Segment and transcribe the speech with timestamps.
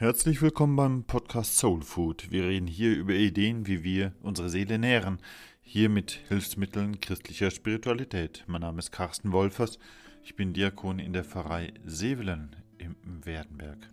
[0.00, 2.30] Herzlich willkommen beim Podcast Soul Food.
[2.30, 5.18] Wir reden hier über Ideen, wie wir unsere Seele nähren.
[5.60, 8.42] Hier mit Hilfsmitteln christlicher Spiritualität.
[8.46, 9.78] Mein Name ist Carsten Wolfers.
[10.24, 12.96] Ich bin Diakon in der Pfarrei Sevelen im
[13.26, 13.90] Werdenberg.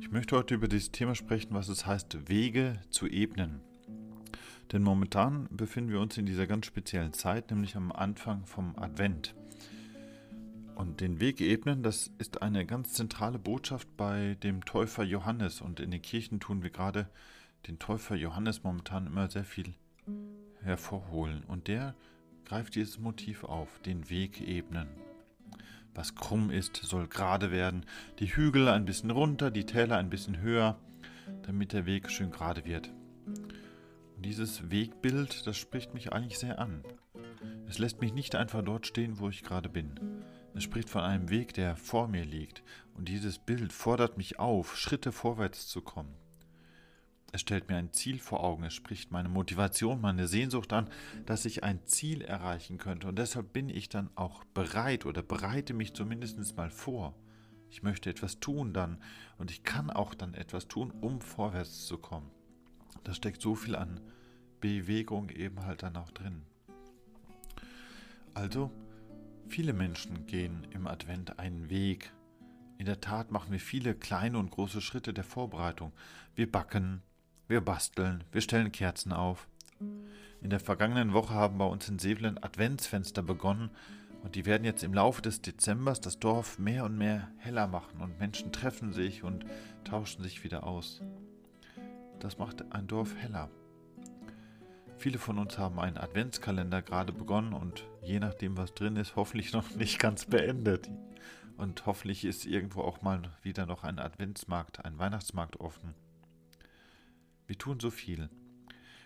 [0.00, 3.60] Ich möchte heute über dieses Thema sprechen, was es heißt, Wege zu ebnen.
[4.72, 9.36] Denn momentan befinden wir uns in dieser ganz speziellen Zeit, nämlich am Anfang vom Advent.
[10.76, 15.62] Und den Weg ebnen, das ist eine ganz zentrale Botschaft bei dem Täufer Johannes.
[15.62, 17.08] Und in den Kirchen tun wir gerade
[17.66, 19.72] den Täufer Johannes momentan immer sehr viel
[20.60, 21.44] hervorholen.
[21.48, 21.94] Und der
[22.44, 24.88] greift dieses Motiv auf, den Weg ebnen.
[25.94, 27.86] Was krumm ist, soll gerade werden,
[28.18, 30.78] die Hügel ein bisschen runter, die Täler ein bisschen höher,
[31.44, 32.92] damit der Weg schön gerade wird.
[33.24, 36.84] Und dieses Wegbild, das spricht mich eigentlich sehr an.
[37.66, 40.15] Es lässt mich nicht einfach dort stehen, wo ich gerade bin.
[40.56, 42.62] Es spricht von einem Weg, der vor mir liegt,
[42.94, 46.14] und dieses Bild fordert mich auf, Schritte vorwärts zu kommen.
[47.30, 50.88] Es stellt mir ein Ziel vor Augen, es spricht meine Motivation, meine Sehnsucht an,
[51.26, 55.74] dass ich ein Ziel erreichen könnte, und deshalb bin ich dann auch bereit oder bereite
[55.74, 57.14] mich zumindest mal vor.
[57.68, 58.96] Ich möchte etwas tun dann,
[59.36, 62.30] und ich kann auch dann etwas tun, um vorwärts zu kommen.
[63.04, 64.00] Da steckt so viel an
[64.62, 66.46] Bewegung eben halt dann auch drin.
[68.32, 68.70] Also,
[69.48, 72.12] Viele Menschen gehen im Advent einen Weg.
[72.78, 75.92] In der Tat machen wir viele kleine und große Schritte der Vorbereitung.
[76.34, 77.02] Wir backen,
[77.48, 79.48] wir basteln, wir stellen Kerzen auf.
[80.42, 83.70] In der vergangenen Woche haben bei uns in Sevelen Adventsfenster begonnen
[84.22, 88.00] und die werden jetzt im Laufe des Dezembers das Dorf mehr und mehr heller machen
[88.00, 89.46] und Menschen treffen sich und
[89.84, 91.00] tauschen sich wieder aus.
[92.20, 93.48] Das macht ein Dorf heller.
[94.98, 99.52] Viele von uns haben einen Adventskalender gerade begonnen und je nachdem, was drin ist, hoffentlich
[99.52, 100.90] noch nicht ganz beendet.
[101.56, 105.94] Und hoffentlich ist irgendwo auch mal wieder noch ein Adventsmarkt, ein Weihnachtsmarkt offen.
[107.46, 108.28] Wir tun so viel.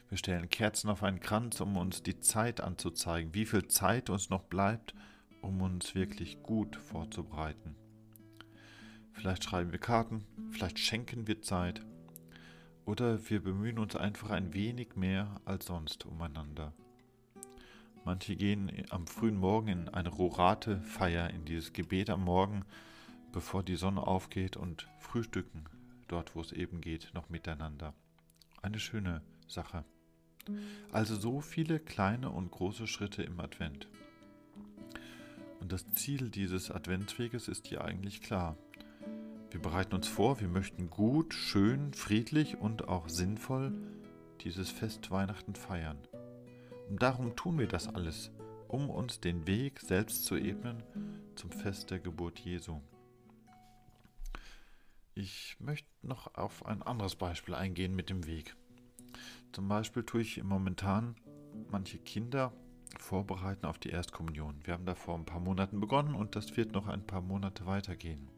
[0.08, 4.30] Wir stellen Kerzen auf einen Kranz, um uns die Zeit anzuzeigen, wie viel Zeit uns
[4.30, 4.94] noch bleibt,
[5.42, 7.76] um uns wirklich gut vorzubereiten.
[9.12, 11.82] Vielleicht schreiben wir Karten, vielleicht schenken wir Zeit
[12.86, 16.72] oder wir bemühen uns einfach ein wenig mehr als sonst umeinander.
[18.04, 22.64] Manche gehen am frühen Morgen in eine Rorate-Feier, in dieses Gebet am Morgen,
[23.32, 25.64] bevor die Sonne aufgeht und frühstücken,
[26.08, 27.94] dort wo es eben geht, noch miteinander.
[28.62, 29.84] Eine schöne Sache.
[30.92, 33.88] Also so viele kleine und große Schritte im Advent.
[35.60, 38.56] Und das Ziel dieses Adventsweges ist hier eigentlich klar.
[39.50, 43.72] Wir bereiten uns vor, wir möchten gut, schön, friedlich und auch sinnvoll
[44.42, 45.98] dieses Fest Weihnachten feiern.
[46.88, 48.30] Und darum tun wir das alles,
[48.68, 50.84] um uns den Weg selbst zu ebnen
[51.34, 52.80] zum Fest der Geburt Jesu.
[55.14, 58.54] Ich möchte noch auf ein anderes Beispiel eingehen mit dem Weg.
[59.50, 61.16] Zum Beispiel tue ich momentan
[61.70, 62.52] manche Kinder
[63.00, 64.60] vorbereiten auf die Erstkommunion.
[64.62, 67.66] Wir haben da vor ein paar Monaten begonnen und das wird noch ein paar Monate
[67.66, 68.28] weitergehen.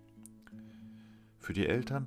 [1.42, 2.06] Für die Eltern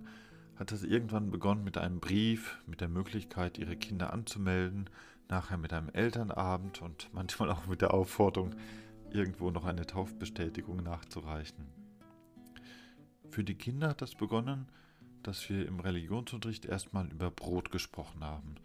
[0.55, 4.89] hat es irgendwann begonnen mit einem Brief, mit der Möglichkeit, ihre Kinder anzumelden,
[5.27, 8.55] nachher mit einem Elternabend und manchmal auch mit der Aufforderung,
[9.11, 11.65] irgendwo noch eine Taufbestätigung nachzureichen.
[13.29, 14.67] Für die Kinder hat das begonnen,
[15.21, 18.55] dass wir im Religionsunterricht erstmal über Brot gesprochen haben.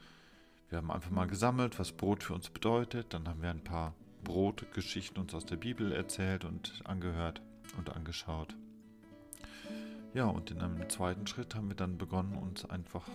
[0.69, 3.95] Wir haben einfach mal gesammelt, was Brot für uns bedeutet, dann haben wir ein paar
[4.23, 7.43] Brotgeschichten uns aus der Bibel erzählt und angehört
[7.77, 8.55] und angeschaut.
[10.12, 13.09] Ja, und in einem zweiten Schritt haben wir dann begonnen, uns einfach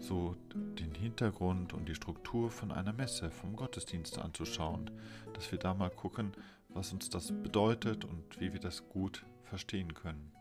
[0.00, 4.90] so den Hintergrund und die Struktur von einer Messe, vom Gottesdienst anzuschauen,
[5.32, 6.32] dass wir da mal gucken,
[6.70, 10.32] was uns das bedeutet und wie wir das gut verstehen können.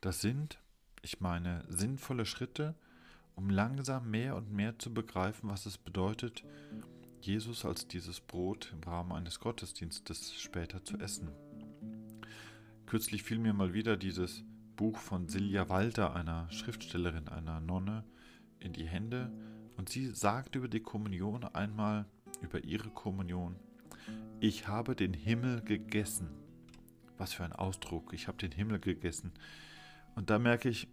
[0.00, 0.58] Das sind,
[1.02, 2.74] ich meine, sinnvolle Schritte,
[3.36, 6.42] um langsam mehr und mehr zu begreifen, was es bedeutet,
[7.20, 11.28] Jesus als dieses Brot im Rahmen eines Gottesdienstes später zu essen.
[12.86, 14.44] Kürzlich fiel mir mal wieder dieses
[14.76, 18.04] Buch von Silja Walter, einer Schriftstellerin, einer Nonne,
[18.58, 19.30] in die Hände
[19.76, 22.06] und sie sagt über die Kommunion einmal,
[22.40, 23.56] über ihre Kommunion,
[24.40, 26.28] ich habe den Himmel gegessen.
[27.16, 29.32] Was für ein Ausdruck, ich habe den Himmel gegessen.
[30.14, 30.88] Und da merke ich,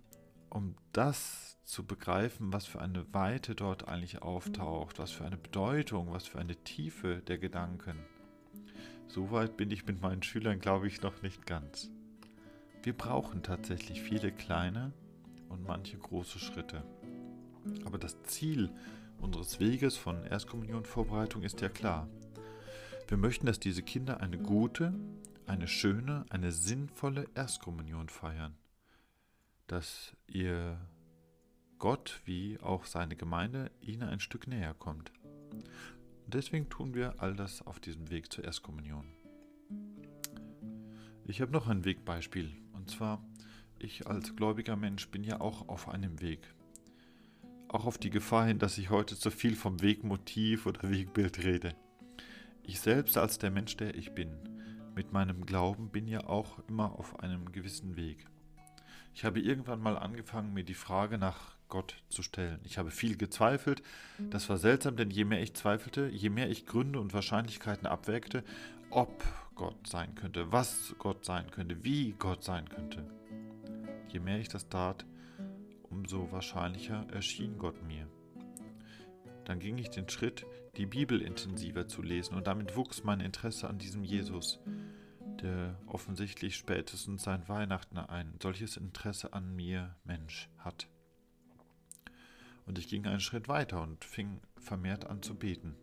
[0.50, 6.12] um das zu begreifen, was für eine Weite dort eigentlich auftaucht, was für eine Bedeutung,
[6.12, 7.98] was für eine Tiefe der Gedanken.
[9.08, 11.90] Soweit bin ich mit meinen Schülern, glaube ich, noch nicht ganz.
[12.84, 14.92] Wir brauchen tatsächlich viele kleine
[15.50, 16.84] und manche große Schritte.
[17.86, 18.72] Aber das Ziel
[19.20, 22.08] unseres Weges von Erstkommunionvorbereitung ist ja klar.
[23.08, 24.94] Wir möchten, dass diese Kinder eine gute,
[25.46, 28.56] eine schöne, eine sinnvolle Erstkommunion feiern.
[29.68, 30.78] dass ihr
[31.80, 35.14] Gott wie auch seine Gemeinde ihnen ein Stück näher kommt.
[36.26, 39.06] Und deswegen tun wir all das auf diesem Weg zur Erstkommunion.
[41.26, 42.52] Ich habe noch ein Wegbeispiel.
[42.82, 43.24] Und zwar,
[43.78, 46.40] ich als gläubiger Mensch bin ja auch auf einem Weg.
[47.68, 51.76] Auch auf die Gefahr hin, dass ich heute zu viel vom Wegmotiv oder Wegbild rede.
[52.64, 54.32] Ich selbst als der Mensch, der ich bin,
[54.96, 58.26] mit meinem Glauben bin ja auch immer auf einem gewissen Weg.
[59.14, 62.62] Ich habe irgendwann mal angefangen, mir die Frage nach Gott zu stellen.
[62.64, 63.84] Ich habe viel gezweifelt.
[64.32, 68.44] Das war seltsam, denn je mehr ich zweifelte, je mehr ich Gründe und Wahrscheinlichkeiten abwägte,
[68.90, 69.24] ob
[69.62, 73.06] Gott sein könnte, was Gott sein könnte, wie Gott sein könnte.
[74.08, 75.06] Je mehr ich das tat,
[75.84, 78.08] umso wahrscheinlicher erschien Gott mir.
[79.46, 80.48] Dann ging ich den Schritt,
[80.78, 84.60] die Bibel intensiver zu lesen, und damit wuchs mein Interesse an diesem Jesus,
[85.44, 90.88] der offensichtlich spätestens sein Weihnachten ein solches Interesse an mir, Mensch, hat.
[92.66, 95.76] Und ich ging einen Schritt weiter und fing vermehrt an zu beten.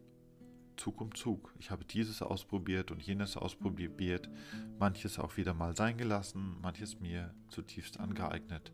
[0.78, 1.52] Zug um Zug.
[1.58, 4.30] Ich habe dieses ausprobiert und jenes ausprobiert,
[4.78, 8.72] manches auch wieder mal sein gelassen, manches mir zutiefst angeeignet.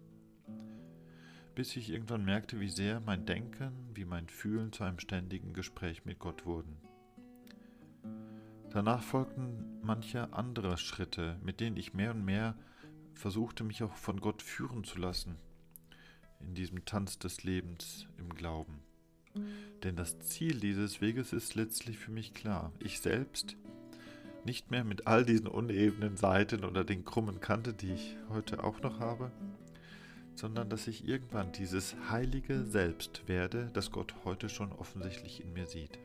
[1.54, 6.04] Bis ich irgendwann merkte, wie sehr mein Denken, wie mein Fühlen zu einem ständigen Gespräch
[6.04, 6.76] mit Gott wurden.
[8.70, 12.56] Danach folgten manche andere Schritte, mit denen ich mehr und mehr
[13.14, 15.36] versuchte, mich auch von Gott führen zu lassen,
[16.40, 18.83] in diesem Tanz des Lebens im Glauben.
[19.82, 22.72] Denn das Ziel dieses Weges ist letztlich für mich klar.
[22.78, 23.56] Ich selbst,
[24.44, 28.80] nicht mehr mit all diesen unebenen Seiten oder den krummen Kanten, die ich heute auch
[28.80, 29.30] noch habe,
[30.34, 35.66] sondern dass ich irgendwann dieses heilige Selbst werde, das Gott heute schon offensichtlich in mir
[35.66, 35.98] sieht.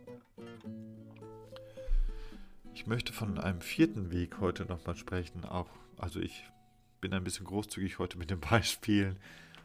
[2.73, 6.43] Ich möchte von einem vierten Weg heute nochmal sprechen, auch, also ich
[7.01, 9.17] bin ein bisschen großzügig heute mit den Beispielen,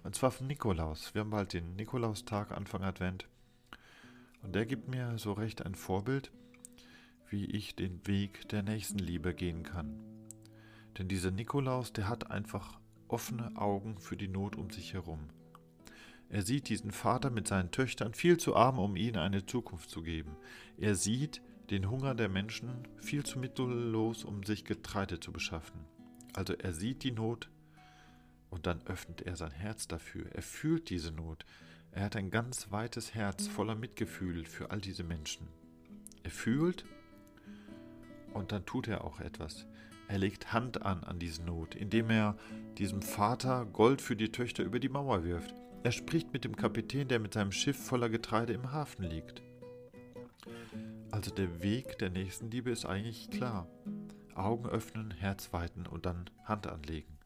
[0.03, 1.15] und zwar von Nikolaus.
[1.15, 3.27] Wir haben bald den Nikolaustag, Anfang Advent.
[4.45, 6.31] Und der gibt mir so recht ein Vorbild,
[7.29, 9.99] wie ich den Weg der Nächstenliebe gehen kann.
[10.99, 15.29] Denn dieser Nikolaus, der hat einfach offene Augen für die Not um sich herum.
[16.29, 20.03] Er sieht diesen Vater mit seinen Töchtern viel zu arm, um ihnen eine Zukunft zu
[20.03, 20.37] geben.
[20.77, 25.81] Er sieht den Hunger der Menschen viel zu mittellos, um sich Getreide zu beschaffen.
[26.35, 27.51] Also er sieht die Not
[28.51, 30.27] und dann öffnet er sein Herz dafür.
[30.33, 31.47] Er fühlt diese Not.
[31.95, 35.47] Er hat ein ganz weites Herz voller Mitgefühl für all diese Menschen.
[36.25, 36.85] Er fühlt
[38.33, 39.67] und dann tut er auch etwas.
[40.09, 42.37] Er legt Hand an an diese Not, indem er
[42.79, 45.55] diesem Vater Gold für die Töchter über die Mauer wirft.
[45.85, 49.41] Er spricht mit dem Kapitän, der mit seinem Schiff voller Getreide im Hafen liegt.
[51.13, 53.69] Also der Weg der Nächstenliebe ist eigentlich klar.
[54.35, 57.19] Augen öffnen, Herz weiten und dann Hand anlegen.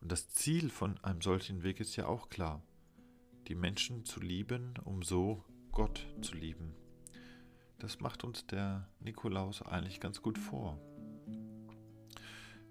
[0.00, 2.62] Und das Ziel von einem solchen Weg ist ja auch klar
[3.48, 6.74] die Menschen zu lieben, um so Gott zu lieben.
[7.78, 10.80] Das macht uns der Nikolaus eigentlich ganz gut vor.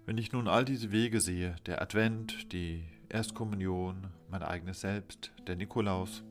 [0.04, 5.56] Wenn ich nun all diese Wege sehe, der Advent, die Erstkommunion, mein eigenes Selbst, der
[5.56, 6.22] Nikolaus,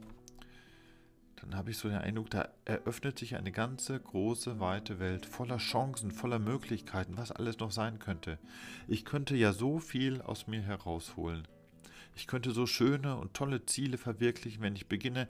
[1.36, 5.58] dann habe ich so den Eindruck, da eröffnet sich eine ganze große, weite Welt voller
[5.58, 8.40] Chancen, voller Möglichkeiten, was alles noch sein könnte.
[8.88, 11.48] Ich könnte ja so viel aus mir herausholen.
[12.16, 15.28] Ich könnte so schöne und tolle Ziele verwirklichen, wenn ich beginne,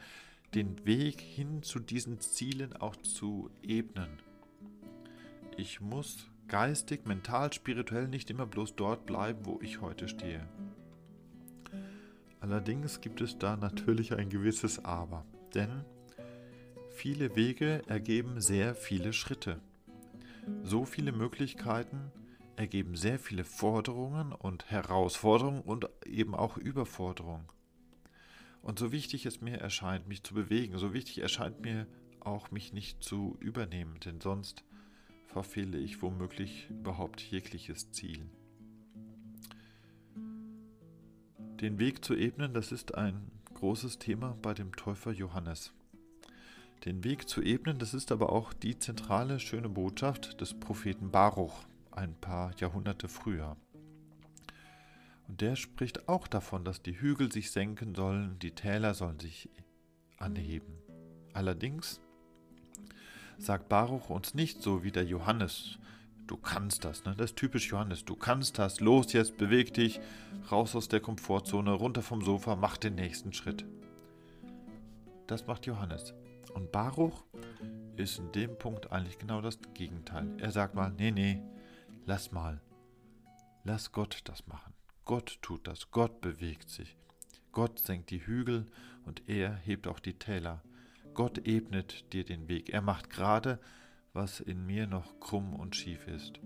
[0.54, 4.20] den Weg hin zu diesen Zielen auch zu ebnen.
[5.58, 10.48] Ich muss geistig, mental, spirituell nicht immer bloß dort bleiben, wo ich heute stehe.
[12.39, 15.25] Allerdings gibt es da natürlich ein gewisses Aber,
[15.56, 15.84] denn
[16.89, 19.60] viele Wege ergeben sehr viele Schritte.
[20.63, 22.12] So viele Möglichkeiten,
[22.57, 27.47] ergeben sehr viele Forderungen und Herausforderungen und eben auch Überforderungen.
[28.62, 31.88] Und so wichtig es mir erscheint, mich zu bewegen, so wichtig erscheint mir
[32.19, 34.63] auch, mich nicht zu übernehmen, denn sonst
[35.27, 38.29] verfehle ich womöglich überhaupt jegliches Ziel.
[41.62, 45.71] Den Weg zu ebnen, das ist ein großes Thema bei dem Täufer Johannes.
[46.85, 51.65] Den Weg zu ebnen, das ist aber auch die zentrale schöne Botschaft des Propheten Baruch
[51.95, 53.57] ein paar Jahrhunderte früher.
[55.27, 59.49] Und der spricht auch davon, dass die Hügel sich senken sollen, die Täler sollen sich
[60.17, 60.75] anheben.
[61.33, 61.99] Allerdings
[63.37, 65.79] sagt Baruch uns nicht so wie der Johannes,
[66.27, 67.15] du kannst das, ne?
[67.17, 69.99] das ist typisch Johannes, du kannst das, los jetzt, beweg dich,
[70.51, 73.65] raus aus der Komfortzone, runter vom Sofa, mach den nächsten Schritt.
[75.27, 76.13] Das macht Johannes.
[76.53, 77.25] Und Baruch
[77.97, 80.27] ist in dem Punkt eigentlich genau das Gegenteil.
[80.37, 81.41] Er sagt mal, nee, nee,
[82.07, 82.62] Lass mal.
[83.63, 84.74] Lass Gott das machen.
[85.05, 86.97] Gott tut das, Gott bewegt sich.
[87.51, 88.67] Gott senkt die Hügel
[89.05, 90.62] und er hebt auch die Täler.
[91.15, 92.69] Gott ebnet dir den Weg.
[92.69, 93.59] Er macht gerade,
[94.13, 96.39] was in mir noch krumm und schief ist.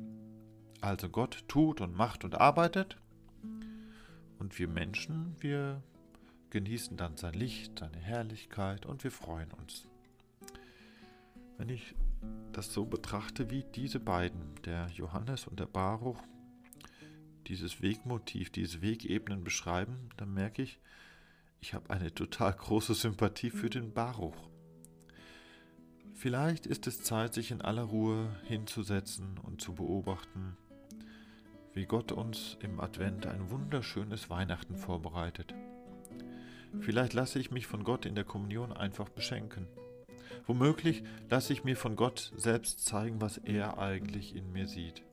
[0.79, 2.97] Also Gott tut und macht und arbeitet.
[4.37, 5.83] Und wir Menschen, wir
[6.51, 9.85] genießen dann sein Licht, seine Herrlichkeit und wir freuen uns.
[11.57, 11.95] Wenn ich
[12.51, 16.21] das so betrachte, wie diese beiden, der Johannes und der Baruch,
[17.47, 20.79] dieses Wegmotiv, diese Wegebenen beschreiben, dann merke ich,
[21.61, 24.49] ich habe eine total große Sympathie für den Baruch.
[26.13, 30.57] Vielleicht ist es Zeit, sich in aller Ruhe hinzusetzen und zu beobachten,
[31.73, 35.53] wie Gott uns im Advent ein wunderschönes Weihnachten vorbereitet.
[36.81, 39.67] Vielleicht lasse ich mich von Gott in der Kommunion einfach beschenken.
[40.45, 45.03] Womöglich lasse ich mir von Gott selbst zeigen, was er eigentlich in mir sieht.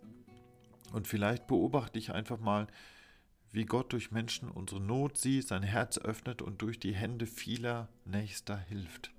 [0.92, 2.66] Und vielleicht beobachte ich einfach mal,
[3.52, 7.88] wie Gott durch Menschen unsere Not sieht, sein Herz öffnet und durch die Hände vieler
[8.04, 9.12] Nächster hilft.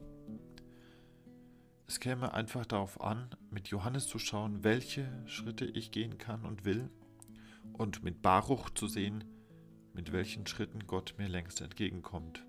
[1.87, 6.65] Es käme einfach darauf an, mit Johannes zu schauen, welche Schritte ich gehen kann und
[6.65, 6.89] will,
[7.73, 9.23] und mit Baruch zu sehen,
[9.93, 12.45] mit welchen Schritten Gott mir längst entgegenkommt.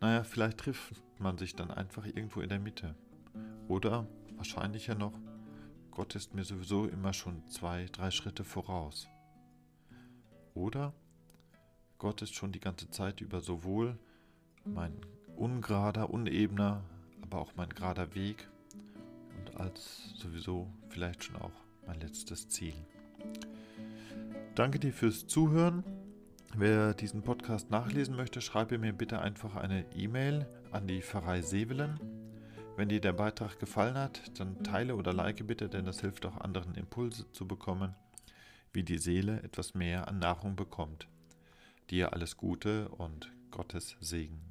[0.00, 2.94] Naja, vielleicht trifft man sich dann einfach irgendwo in der Mitte.
[3.68, 4.06] Oder,
[4.36, 5.18] wahrscheinlicher noch,
[5.90, 9.08] Gott ist mir sowieso immer schon zwei, drei Schritte voraus.
[10.54, 10.92] Oder
[11.98, 13.98] Gott ist schon die ganze Zeit über sowohl
[14.64, 14.92] mein
[15.36, 16.84] ungerader, unebener,
[17.22, 18.48] aber auch mein gerader Weg
[19.36, 21.52] und als sowieso vielleicht schon auch
[21.86, 22.74] mein letztes Ziel.
[24.54, 25.84] Danke dir fürs Zuhören.
[26.56, 32.00] Wer diesen Podcast nachlesen möchte, schreibe mir bitte einfach eine E-Mail an die Pfarrei Sevelen
[32.78, 36.36] wenn dir der Beitrag gefallen hat, dann teile oder like bitte, denn das hilft auch
[36.36, 37.96] anderen Impulse zu bekommen,
[38.72, 41.08] wie die Seele etwas mehr an Nahrung bekommt.
[41.90, 44.47] Dir alles Gute und Gottes Segen.